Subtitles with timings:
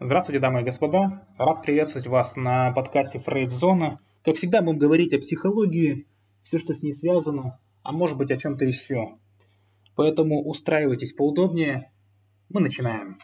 [0.00, 1.26] Здравствуйте, дамы и господа.
[1.38, 3.98] Рад приветствовать вас на подкасте Фрейдзона.
[4.22, 6.06] Как всегда, будем говорить о психологии,
[6.44, 9.16] все, что с ней связано, а может быть о чем-то еще.
[9.96, 11.90] Поэтому устраивайтесь поудобнее.
[12.48, 13.18] Мы начинаем.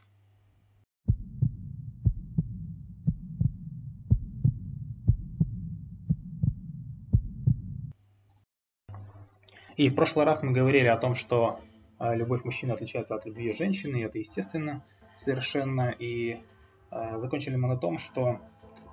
[9.77, 11.61] И в прошлый раз мы говорили о том, что
[11.99, 14.83] а, любовь мужчины отличается от любви женщины, и это естественно
[15.17, 15.91] совершенно.
[15.91, 16.54] И Э,
[16.91, 18.41] закончили мы на том, что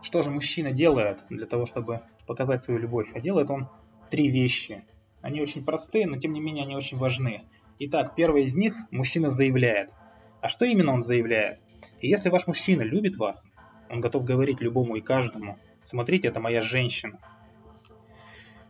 [0.02, 3.12] что же мужчина делает для того, чтобы показать свою любовь.
[3.14, 3.68] А делает он
[4.10, 4.84] три вещи.
[5.22, 7.44] Они очень простые, но тем не менее они очень важны.
[7.80, 9.94] Итак, первый из них мужчина заявляет.
[10.42, 11.60] А что именно он заявляет?
[12.00, 13.46] И если ваш мужчина любит вас,
[13.90, 17.20] он готов говорить любому и каждому, смотрите, это моя женщина.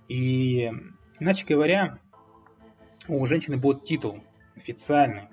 [0.08, 0.72] И,
[1.20, 2.00] иначе говоря,
[3.08, 4.22] у женщины будет титул
[4.56, 5.30] официальный,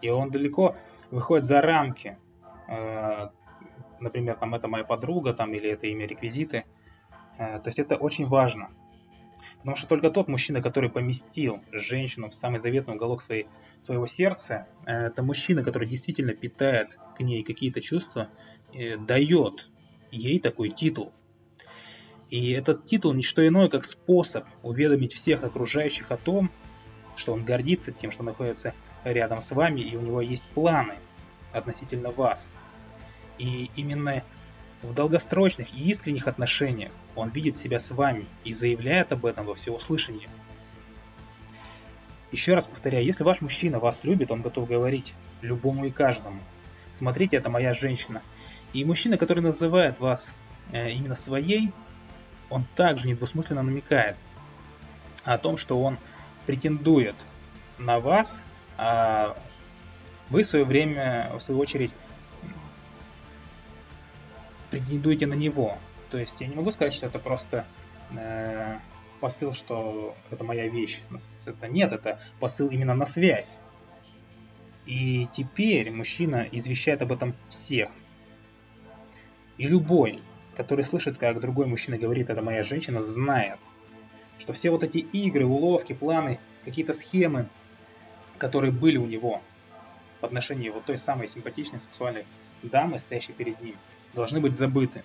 [0.00, 0.76] и он далеко
[1.10, 2.25] выходит за рамки Э,
[4.00, 6.64] например, там это моя подруга, там, или это имя реквизиты.
[7.38, 8.70] Э, то есть это очень важно.
[9.58, 13.46] Потому что только тот мужчина, который поместил женщину в самый заветный уголок своей,
[13.80, 18.28] своего сердца, э, это мужчина, который действительно питает к ней какие-то чувства,
[18.98, 19.68] дает
[20.10, 21.12] ей такой титул.
[22.30, 26.50] И этот титул не что иное, как способ уведомить всех окружающих о том,
[27.14, 30.96] что он гордится тем, что находится рядом с вами, и у него есть планы
[31.56, 32.46] относительно вас.
[33.38, 34.22] И именно
[34.82, 39.54] в долгосрочных и искренних отношениях он видит себя с вами и заявляет об этом во
[39.54, 40.28] всеуслышание.
[42.32, 46.40] Еще раз повторяю, если ваш мужчина вас любит, он готов говорить любому и каждому.
[46.94, 48.22] Смотрите, это моя женщина.
[48.72, 50.28] И мужчина, который называет вас
[50.72, 51.72] э, именно своей,
[52.50, 54.16] он также недвусмысленно намекает
[55.24, 55.98] о том, что он
[56.46, 57.16] претендует
[57.78, 58.32] на вас,
[58.76, 59.36] а
[60.30, 61.92] вы в свое время, в свою очередь,
[64.70, 65.78] претендуете на него.
[66.10, 67.64] То есть я не могу сказать, что это просто
[68.10, 68.78] э,
[69.20, 71.00] посыл, что это моя вещь.
[71.44, 73.58] Это нет, это посыл именно на связь.
[74.84, 77.90] И теперь мужчина извещает об этом всех.
[79.58, 80.20] И любой,
[80.56, 83.58] который слышит, как другой мужчина говорит, это моя женщина, знает,
[84.38, 87.48] что все вот эти игры, уловки, планы, какие-то схемы,
[88.38, 89.40] которые были у него
[90.20, 92.26] в отношении вот той самой симпатичной сексуальной
[92.62, 93.76] дамы, стоящей перед ним,
[94.14, 95.02] должны быть забыты.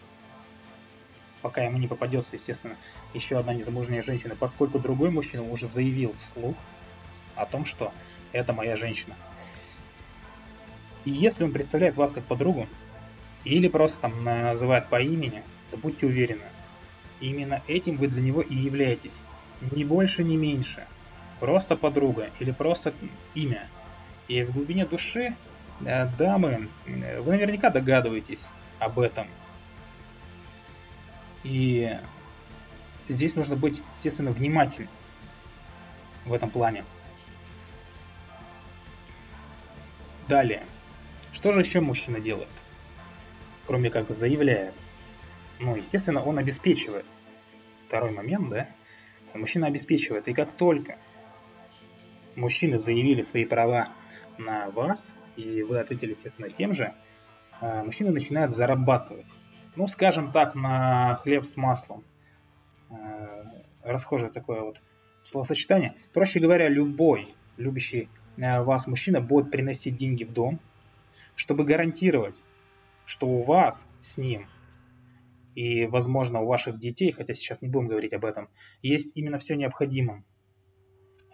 [1.41, 2.77] Пока ему не попадется, естественно,
[3.13, 6.55] еще одна незамужняя женщина, поскольку другой мужчина уже заявил вслух
[7.35, 7.91] о том, что
[8.31, 9.15] это моя женщина.
[11.03, 12.67] И если он представляет вас как подругу,
[13.43, 16.43] или просто там называет по имени, то будьте уверены,
[17.19, 19.15] именно этим вы для него и являетесь.
[19.71, 20.85] Ни больше, ни меньше.
[21.39, 22.93] Просто подруга или просто
[23.33, 23.67] имя.
[24.31, 25.35] И в глубине души,
[25.83, 28.39] э, дамы, э, вы наверняка догадываетесь,
[28.79, 29.27] об этом.
[31.43, 31.99] И
[33.09, 34.89] здесь нужно быть, естественно, внимательным
[36.23, 36.85] в этом плане.
[40.29, 40.63] Далее.
[41.33, 42.47] Что же еще мужчина делает?
[43.67, 44.73] Кроме как заявляет.
[45.59, 47.05] Ну, естественно, он обеспечивает.
[47.85, 48.69] Второй момент, да?
[49.33, 50.29] Мужчина обеспечивает.
[50.29, 50.97] И как только
[52.35, 53.89] мужчины заявили свои права
[54.37, 55.03] на вас,
[55.35, 56.93] и вы ответили, естественно, тем же,
[57.59, 59.27] а, мужчина начинает зарабатывать.
[59.75, 62.03] Ну, скажем так, на хлеб с маслом.
[62.89, 63.45] А,
[63.83, 64.81] расхожее такое вот
[65.23, 65.95] словосочетание.
[66.13, 68.09] Проще говоря, любой любящий
[68.41, 70.59] а, вас мужчина будет приносить деньги в дом,
[71.35, 72.41] чтобы гарантировать,
[73.05, 74.47] что у вас с ним
[75.55, 78.49] и, возможно, у ваших детей, хотя сейчас не будем говорить об этом,
[78.81, 80.23] есть именно все необходимое.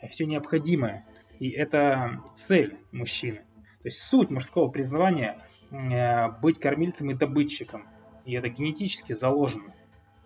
[0.07, 1.06] Все необходимое.
[1.40, 3.40] И это цель мужчины.
[3.81, 5.41] То есть суть мужского призвания
[5.72, 7.88] Э, быть кормильцем и добытчиком.
[8.25, 9.73] И это генетически заложено.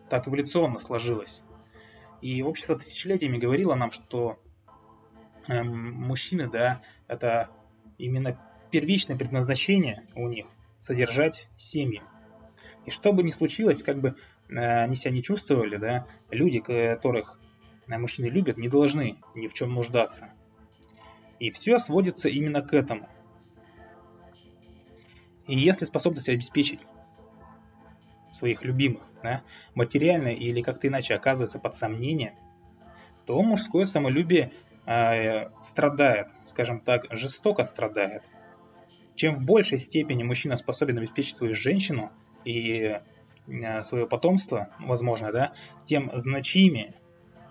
[0.09, 1.41] Так эволюционно сложилось.
[2.21, 4.39] И общество тысячелетиями говорило нам, что
[5.47, 7.49] э, мужчины, да, это
[7.97, 8.39] именно
[8.69, 10.45] первичное предназначение у них
[10.79, 12.01] содержать семьи.
[12.85, 14.15] И что бы ни случилось, как бы
[14.49, 17.39] э, они себя не чувствовали, да, люди, которых
[17.87, 20.33] мужчины любят, не должны ни в чем нуждаться.
[21.39, 23.09] И все сводится именно к этому–
[25.51, 26.79] и если способность обеспечить
[28.31, 29.41] своих любимых да,
[29.75, 32.35] материально или как-то иначе оказывается под сомнение,
[33.25, 34.53] то мужское самолюбие
[34.85, 38.23] э, страдает, скажем так, жестоко страдает.
[39.15, 42.11] Чем в большей степени мужчина способен обеспечить свою женщину
[42.45, 43.01] и
[43.47, 45.53] э, свое потомство, возможно, да,
[45.85, 46.93] тем значимее,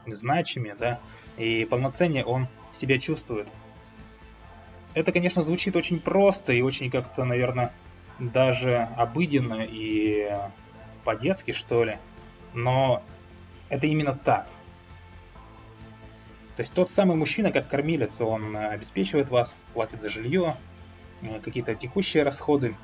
[0.06, 1.00] значимее, да,
[1.36, 3.48] и полноценнее он себя чувствует.
[4.94, 7.72] Это, конечно, звучит очень просто и очень как-то, наверное,
[8.18, 10.30] даже обыденно и
[11.04, 11.98] по-детски, что ли.
[12.54, 13.02] Но
[13.68, 14.48] это именно так.
[16.56, 20.56] То есть тот самый мужчина, как кормилец, он обеспечивает вас, платит за жилье,
[21.22, 22.76] э, какие-то текущие расходы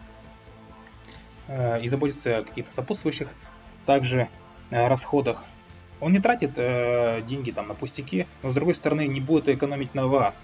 [1.49, 3.29] э, и заботится о каких-то сопутствующих
[3.85, 4.29] также
[4.71, 5.45] э, расходах.
[6.01, 6.55] Он не тратит
[7.27, 10.35] деньги там на пустяки, но с другой стороны не будет экономить на вас.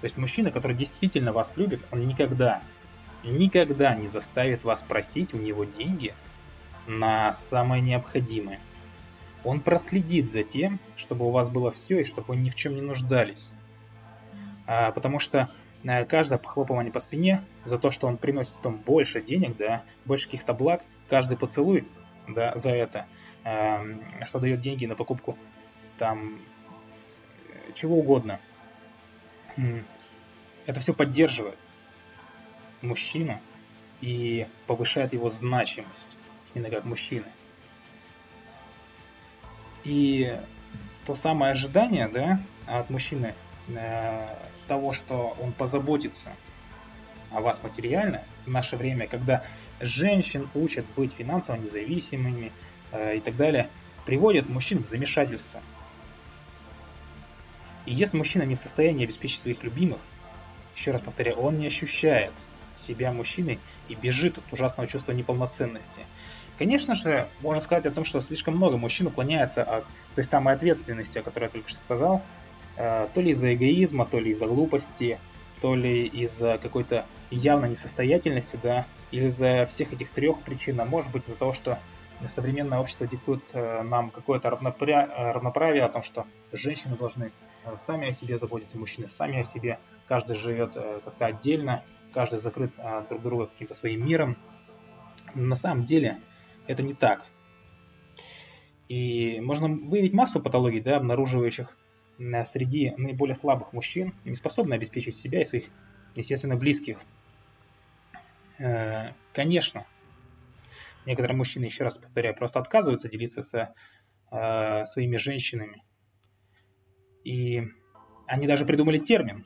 [0.00, 2.62] То есть мужчина, который действительно вас любит, он никогда,
[3.24, 6.14] никогда не заставит вас просить у него деньги
[6.86, 8.60] на самое необходимое.
[9.44, 12.74] Он проследит за тем, чтобы у вас было все и чтобы вы ни в чем
[12.74, 13.50] не нуждались.
[14.66, 15.48] А, потому что
[15.86, 20.26] а, каждое похлопывание по спине за то, что он приносит вам больше денег, да, больше
[20.26, 21.86] каких-то благ, каждый поцелуй
[22.28, 23.06] да, за это,
[23.42, 25.36] что дает деньги на покупку
[25.98, 26.38] там
[27.74, 28.40] чего угодно.
[30.66, 31.58] Это все поддерживает
[32.82, 33.40] мужчину
[34.00, 36.08] и повышает его значимость
[36.54, 37.26] именно как мужчины.
[39.84, 40.38] И
[41.06, 43.34] то самое ожидание, да, от мужчины
[43.68, 44.28] э,
[44.68, 46.30] того, что он позаботится
[47.30, 49.42] о вас материально в наше время, когда
[49.80, 52.50] женщин учат быть финансово независимыми э,
[52.92, 53.68] и так далее,
[54.06, 55.60] приводит мужчин в замешательство.
[57.86, 59.98] И если мужчина не в состоянии обеспечить своих любимых,
[60.76, 62.32] еще раз повторяю, он не ощущает
[62.76, 63.58] себя мужчиной
[63.88, 66.06] и бежит от ужасного чувства неполноценности.
[66.58, 69.84] Конечно же, можно сказать о том, что слишком много мужчин уклоняется от
[70.14, 72.22] той самой ответственности, о которой я только что сказал,
[72.76, 75.18] э, то ли из-за эгоизма, то ли из-за глупости,
[75.60, 81.10] то ли из-за какой-то явной несостоятельности, да, или из-за всех этих трех причин, а может
[81.10, 81.78] быть из-за того, что
[82.28, 87.30] современное общество диктует э, нам какое-то равноправие о том, что женщины должны
[87.64, 91.82] э, сами о себе заботиться, мужчины сами о себе, каждый живет как-то отдельно,
[92.12, 92.72] каждый закрыт
[93.08, 94.36] друг друга каким-то своим миром.
[95.34, 96.18] На самом деле
[96.66, 97.24] это не так.
[98.88, 101.76] И можно выявить массу патологий, да, обнаруживающих
[102.44, 105.64] среди наиболее слабых мужчин, не способны обеспечить себя и своих,
[106.16, 106.98] естественно, близких.
[108.58, 109.86] Э, конечно,
[111.06, 113.74] некоторые мужчины, еще раз повторяю, просто отказываются делиться со
[114.30, 115.82] э, своими женщинами.
[117.24, 117.62] И
[118.26, 119.44] они даже придумали термин,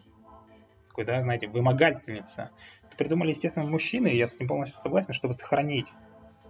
[0.88, 2.50] такой, да, знаете, вымогательница.
[2.84, 5.92] Это придумали, естественно, мужчины, я с ним полностью согласен, чтобы сохранить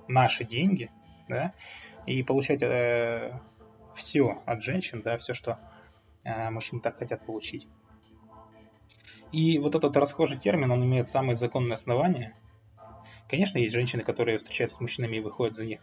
[0.09, 0.91] наши деньги,
[1.29, 1.55] да,
[2.07, 3.41] и получать э,
[3.95, 5.59] все от женщин, да, все, что
[6.25, 7.67] э, мужчины так хотят получить.
[9.33, 12.35] И вот этот расхожий термин, он имеет самые законные основания.
[13.35, 15.81] Конечно, есть женщины, которые встречаются с мужчинами и выходят за них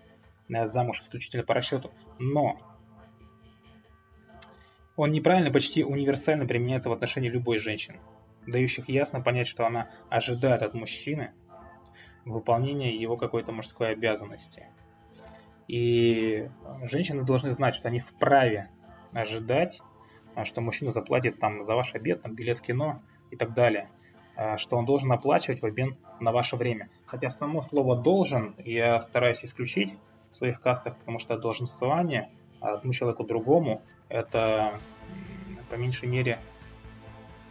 [0.47, 2.57] э, замуж исключительно по расчету, но
[4.95, 7.99] он неправильно, почти универсально применяется в отношении любой женщины,
[8.47, 11.33] дающих ясно понять, что она ожидает от мужчины
[12.23, 14.67] выполнения его какой-то мужской обязанности.
[15.67, 16.49] И
[16.83, 18.69] женщины должны знать, что они вправе
[19.11, 19.81] ожидать,
[20.35, 23.89] а, что мужчина заплатит там за ваш обед, там, билет в кино и так далее,
[24.57, 26.89] что он должен оплачивать в обмен на ваше время.
[27.05, 29.93] Хотя само слово «должен» я стараюсь исключить
[30.29, 32.29] в своих кастах, потому что долженствование
[32.59, 34.79] одному человеку другому– это
[35.69, 36.39] по меньшей мере,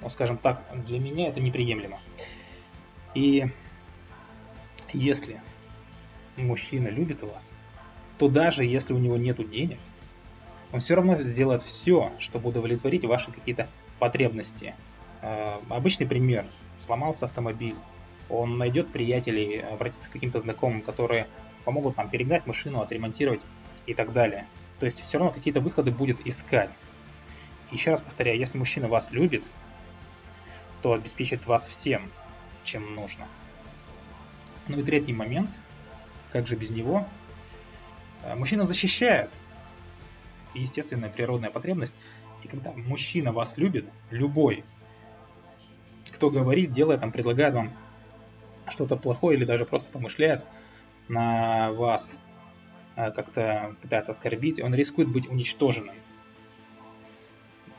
[0.02, 1.98] ну скажем так, для меня это неприемлемо.
[3.14, 3.46] И
[4.92, 5.40] если
[6.36, 7.50] мужчина любит вас,
[8.18, 9.78] то даже если у него нет денег,
[10.72, 13.68] он все равно сделает все, чтобы удовлетворить ваши какие-то
[13.98, 14.74] потребности.
[15.22, 16.44] Э, обычный пример.
[16.78, 17.76] Сломался автомобиль.
[18.28, 21.26] Он найдет приятелей, обратится к каким-то знакомым, которые
[21.64, 23.40] помогут нам перегнать машину, отремонтировать
[23.86, 24.46] и так далее.
[24.78, 26.70] То есть все равно какие-то выходы будет искать.
[27.70, 29.44] Еще раз повторяю, если мужчина вас любит,
[30.82, 32.10] то обеспечит вас всем,
[32.64, 33.26] чем нужно.
[34.68, 35.50] Ну и третий момент,
[36.32, 37.06] как же без него,
[38.22, 39.30] э, мужчина защищает
[40.54, 41.94] естественная природная потребность.
[42.42, 44.64] И когда мужчина вас любит, любой,
[46.20, 47.72] кто говорит, делает, там, предлагает вам
[48.68, 50.44] что-то плохое или даже просто помышляет
[51.08, 52.06] на вас,
[52.96, 55.94] э, как-то пытается оскорбить, он рискует быть уничтоженным.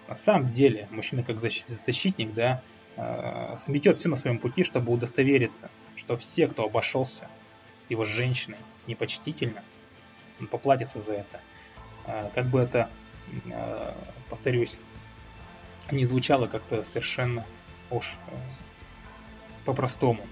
[0.07, 2.63] На самом деле, мужчина как защитник, да,
[2.97, 7.27] э, сметет все на своем пути, чтобы удостовериться, что все, кто обошелся
[7.85, 8.57] с его женщиной
[8.87, 9.61] непочтительно,
[10.39, 11.39] он поплатится за это.
[12.07, 12.89] Э, как бы это,
[14.31, 14.79] повторюсь,
[15.91, 17.45] не звучало как-то совершенно
[17.91, 18.31] уж э,
[19.65, 20.25] по-простому.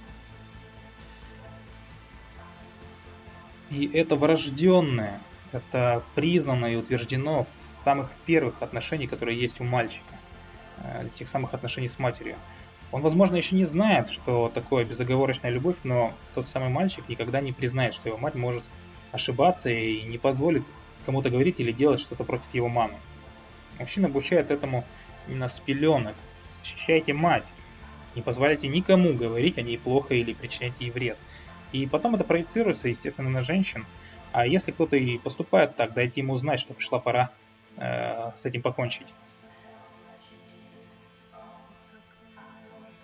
[3.69, 10.15] И это врожденное, это признано и утверждено в самых первых отношениях, которые есть у мальчика,
[11.15, 12.35] тех самых отношений с матерью.
[12.91, 17.51] Он, возможно, еще не знает, что такое безоговорочная любовь, но тот самый мальчик никогда не
[17.51, 18.63] признает, что его мать может
[19.11, 20.63] ошибаться и не позволит
[21.05, 22.95] кому-то говорить или делать что-то против его мамы.
[23.77, 24.83] Мужчина обучает этому
[25.27, 26.15] именно с пеленок.
[26.69, 27.51] Защищайте мать.
[28.15, 31.17] Не позволяйте никому говорить о ней плохо или причинять ей вред.
[31.71, 33.85] И потом это проецируется, естественно, на женщин.
[34.31, 37.31] А если кто-то и поступает так, дайте ему знать, что пришла пора
[37.77, 39.07] э, с этим покончить.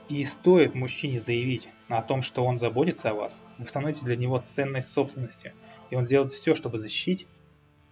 [0.09, 4.37] И стоит мужчине заявить о том, что он заботится о вас, вы становитесь для него
[4.37, 5.53] ценной собственностью.
[5.89, 7.25] И он сделает все, чтобы защитить,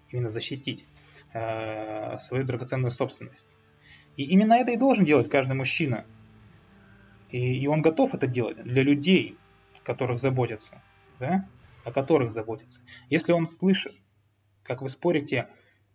[0.10, 0.86] именно защитить
[1.34, 3.48] э, свою драгоценную собственность.
[4.18, 6.06] И именно это и должен делать каждый мужчина.
[7.30, 9.38] И, и он готов это делать для людей,
[9.84, 10.82] которых заботятся,
[11.20, 11.48] да?
[11.84, 12.82] о которых заботятся.
[13.10, 13.94] Если он слышит,
[14.64, 15.50] как вы спорите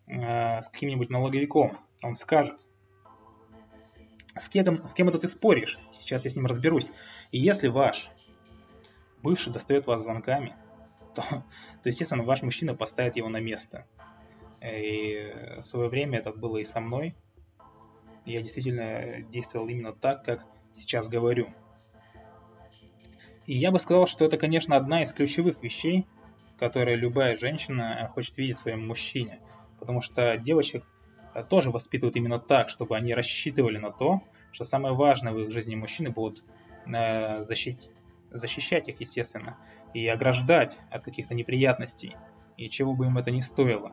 [0.06, 1.72] э, с каким-нибудь налоговиком,
[2.02, 2.60] он скажет,
[4.36, 5.78] с кем, с кем это ты споришь?
[5.92, 6.92] Сейчас я с ним разберусь.
[7.32, 8.10] И если ваш
[9.22, 10.54] бывший достает вас звонками,
[11.14, 11.22] то,
[11.82, 13.86] то естественно, ваш мужчина поставит его на место.
[14.62, 17.14] И в свое время это было и со мной.
[18.28, 21.48] Я действительно действовал именно так, как сейчас говорю.
[23.46, 26.06] И я бы сказал, что это, конечно, одна из ключевых вещей,
[26.58, 29.40] которые любая женщина хочет видеть в своем мужчине.
[29.78, 30.84] Потому что девочек
[31.38, 35.50] Э, тоже воспитывают именно так, чтобы они рассчитывали на то, что самое важное в их
[35.50, 36.42] жизни мужчины будут
[36.86, 39.56] э, защищать их, естественно,
[39.94, 42.16] и ограждать от каких-то неприятностей,
[42.56, 43.92] и чего бы им это ни стоило.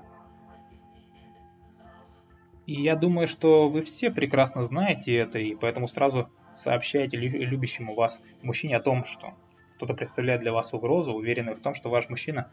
[2.66, 8.20] И я думаю, что вы все прекрасно знаете это, и поэтому сразу сообщайте любящему вас
[8.42, 9.34] мужчине о том, что
[9.76, 12.50] кто-то представляет для вас угрозу, уверенный в том, что ваш мужчина,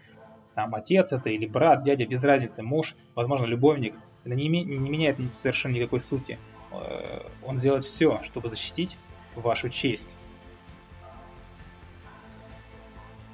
[0.54, 5.74] там, отец это или брат, дядя, без разницы, муж, возможно, любовник, это не, меняет совершенно
[5.74, 6.38] никакой сути.
[6.72, 8.96] Э, он сделает все, чтобы защитить
[9.34, 10.14] вашу честь.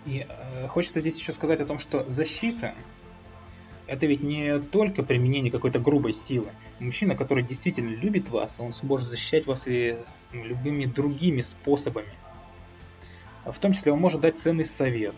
[0.06, 2.75] И э, хочется здесь еще сказать о том, что защита
[3.88, 6.50] это ведь не только применение какой-то грубой силы.
[6.78, 9.97] Мужчина, который действительно любит вас, он сможет защищать вас и
[10.33, 12.12] любыми другими способами.
[13.45, 15.14] В том числе он может дать ценный совет,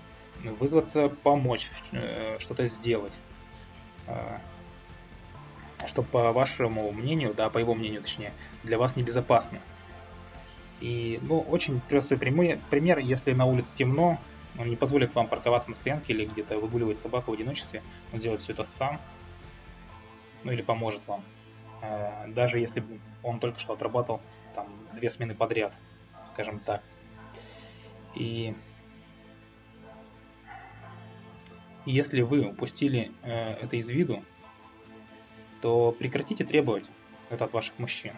[0.58, 3.12] вызваться помочь, э, что-то сделать
[5.86, 9.58] что по вашему мнению, да, по его мнению точнее, для вас небезопасно.
[10.80, 14.18] И, ну, очень простой пример, если на улице темно,
[14.58, 18.42] он не позволит вам парковаться на стоянке или где-то выгуливать собаку в одиночестве, он делает
[18.42, 19.00] все это сам,
[20.44, 21.22] ну или поможет вам.
[21.82, 22.82] А, даже если
[23.22, 24.20] он только что отрабатывал
[24.54, 25.72] там две смены подряд,
[26.24, 26.82] скажем так.
[28.14, 28.54] И
[31.86, 34.24] если вы упустили э, это из виду,
[35.62, 36.84] то прекратите требовать
[37.30, 38.12] это от ваших мужчин.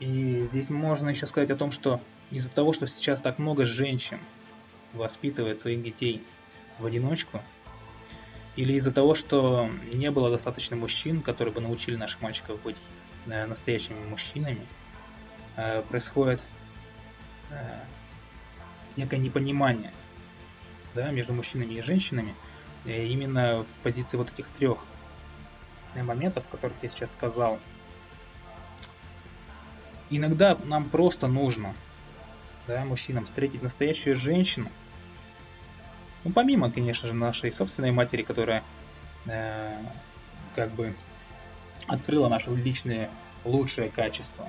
[0.00, 4.18] И здесь можно еще сказать о том, что из-за того, что сейчас так много женщин
[4.92, 6.22] воспитывает своих детей
[6.78, 7.40] в одиночку,
[8.56, 12.76] или из-за того, что не было достаточно мужчин, которые бы научили наших мальчиков быть
[13.26, 14.66] э, настоящими мужчинами,
[15.56, 16.40] э, происходит
[17.50, 17.80] э,
[18.96, 19.92] некое непонимание
[20.94, 22.34] да, между мужчинами и женщинами–
[22.84, 24.78] именно в позиции вот этих трех
[25.94, 27.58] моментов, которых я сейчас сказал.
[30.10, 31.74] Иногда нам просто нужно,
[32.68, 34.68] да, мужчинам, встретить настоящую женщину,
[36.24, 38.62] ну, помимо, конечно же, нашей собственной матери, которая
[39.26, 39.78] э,
[40.54, 40.94] как бы
[41.86, 43.08] открыла наши личные
[43.44, 44.48] лучшие качества.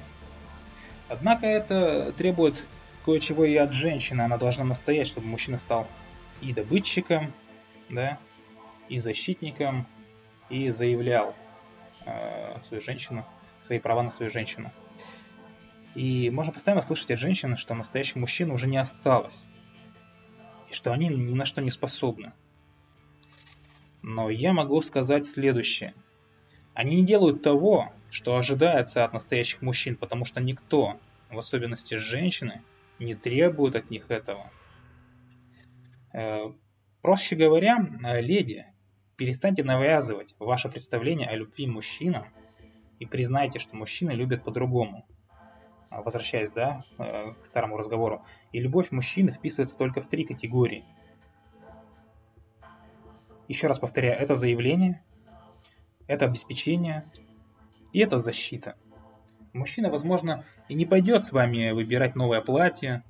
[1.08, 2.56] Однако это требует
[3.06, 4.22] кое-чего и от женщины.
[4.22, 5.88] Она должна настоять, чтобы мужчина стал
[6.42, 7.32] и добытчиком,
[7.90, 8.18] да,
[8.90, 9.88] и защитником,
[10.50, 11.36] и заявлял
[12.06, 13.26] э, свою женщину,
[13.62, 14.72] свои права на свою женщину.
[15.96, 19.44] И можно постоянно слышать от женщины, что настоящих мужчин уже не осталось,
[20.70, 22.34] и что они ни на что не способны.
[24.02, 25.94] Но я могу сказать следующее.
[26.74, 32.62] Они не делают того, что ожидается от настоящих мужчин, потому что никто, в особенности женщины,
[33.00, 34.50] не требует от них этого.
[36.14, 36.52] Э,
[37.02, 38.66] Проще говоря, э, леди,
[39.16, 42.26] перестаньте навязывать ваше представление о любви мужчинам
[43.00, 45.08] и признайте, что мужчины любят по-другому.
[45.90, 48.24] А, возвращаясь, да, э, к старому разговору.
[48.52, 50.86] И любовь мужчины вписывается только в три категории.
[53.48, 55.04] Еще раз повторяю, это заявление,
[56.06, 57.04] это обеспечение
[57.92, 58.76] и это защита.
[59.54, 63.04] Мужчина, возможно, и не пойдет с вами выбирать новое платье,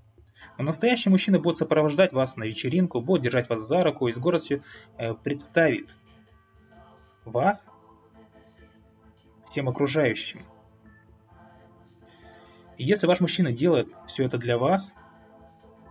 [0.57, 4.17] но настоящий мужчина будет сопровождать вас на вечеринку, будет держать вас за руку и с
[4.17, 4.63] гордостью
[4.97, 5.89] э, представит
[7.25, 7.65] вас
[9.45, 10.39] всем окружающим.
[12.79, 14.95] И если ваш мужчина делает все это для вас,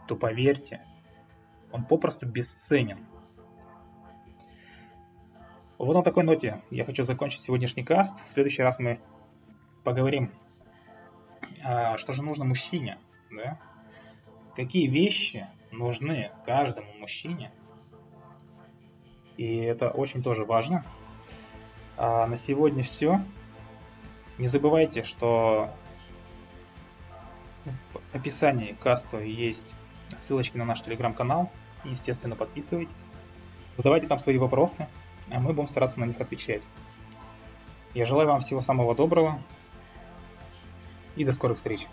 [0.09, 0.81] то поверьте,
[1.71, 3.07] он попросту бесценен.
[5.77, 8.17] Вот на такой ноте я хочу закончить сегодняшний каст.
[8.27, 9.01] В следующий раз мы
[9.85, 10.33] поговорим,
[11.63, 12.97] а, что же нужно мужчине,
[13.31, 13.61] да?
[14.57, 17.53] Какие вещи нужны каждому мужчине.
[19.37, 20.87] И это очень тоже важно.
[21.99, 23.21] А на сегодня все.
[24.39, 25.71] Не забывайте, что
[28.13, 29.75] описании каста есть
[30.19, 31.51] ссылочки на наш телеграм-канал.
[31.85, 33.07] Естественно, подписывайтесь.
[33.77, 34.87] Задавайте там свои вопросы
[35.31, 36.63] а мы будем стараться на них отвечать.
[37.95, 39.41] Я желаю вам всего самого доброго
[41.17, 41.87] и до скорых встреч.